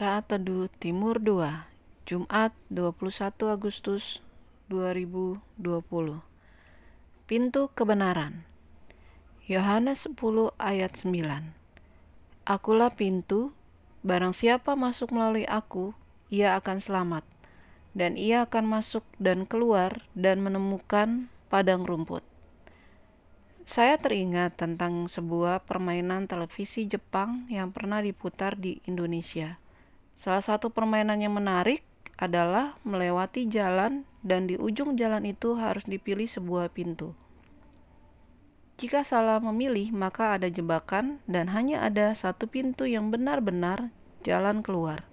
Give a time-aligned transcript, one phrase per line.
[0.00, 1.68] Saat Teduh Timur 2
[2.08, 4.24] Jumat 21 Agustus
[4.72, 5.44] 2020
[7.28, 8.48] Pintu Kebenaran
[9.44, 11.52] Yohanes 10 ayat 9
[12.48, 13.52] Akulah pintu,
[14.00, 15.92] barang siapa masuk melalui aku,
[16.32, 17.28] ia akan selamat,
[17.92, 22.24] dan ia akan masuk dan keluar dan menemukan padang rumput.
[23.68, 29.60] Saya teringat tentang sebuah permainan televisi Jepang yang pernah diputar di Indonesia.
[30.20, 31.80] Salah satu permainan yang menarik
[32.20, 37.16] adalah melewati jalan dan di ujung jalan itu harus dipilih sebuah pintu.
[38.76, 43.88] Jika salah memilih, maka ada jebakan dan hanya ada satu pintu yang benar-benar
[44.20, 45.08] jalan keluar.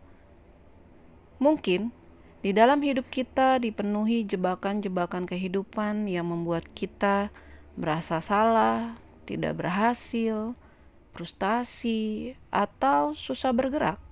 [1.40, 1.96] Mungkin
[2.44, 7.32] di dalam hidup kita dipenuhi jebakan-jebakan kehidupan yang membuat kita
[7.80, 10.52] merasa salah, tidak berhasil,
[11.16, 14.07] frustasi, atau susah bergerak.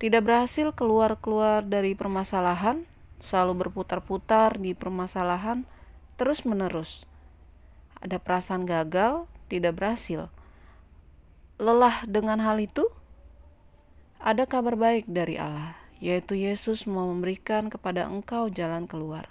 [0.00, 2.88] Tidak berhasil keluar-keluar dari permasalahan,
[3.20, 5.68] selalu berputar-putar di permasalahan
[6.16, 7.04] terus-menerus.
[8.00, 10.32] Ada perasaan gagal, tidak berhasil.
[11.60, 12.88] Lelah dengan hal itu?
[14.24, 19.28] Ada kabar baik dari Allah, yaitu Yesus mau memberikan kepada engkau jalan keluar.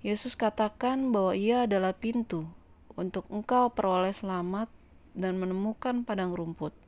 [0.00, 2.48] Yesus katakan bahwa Ia adalah pintu
[2.96, 4.72] untuk engkau peroleh selamat
[5.12, 6.87] dan menemukan padang rumput.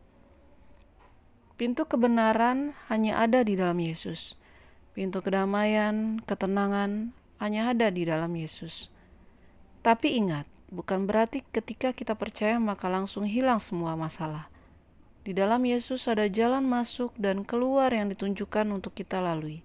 [1.60, 4.40] Pintu kebenaran hanya ada di dalam Yesus.
[4.96, 8.88] Pintu kedamaian, ketenangan hanya ada di dalam Yesus.
[9.84, 14.48] Tapi ingat, bukan berarti ketika kita percaya maka langsung hilang semua masalah.
[15.20, 19.60] Di dalam Yesus ada jalan masuk dan keluar yang ditunjukkan untuk kita lalui.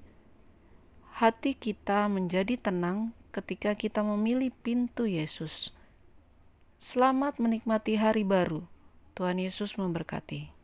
[1.24, 5.72] Hati kita menjadi tenang ketika kita memilih pintu Yesus.
[6.76, 8.68] Selamat menikmati hari baru.
[9.16, 10.55] Tuhan Yesus memberkati.